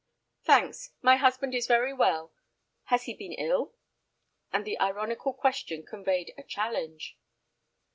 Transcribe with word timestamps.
"Thanks. 0.43 0.93
My 1.03 1.17
husband 1.17 1.53
is 1.53 1.67
very 1.67 1.93
well. 1.93 2.33
Has 2.85 3.03
he 3.03 3.13
been 3.13 3.33
ill?" 3.33 3.75
and 4.51 4.65
the 4.65 4.79
ironical 4.79 5.31
question 5.31 5.85
conveyed 5.85 6.33
a 6.39 6.41
challenge. 6.41 7.19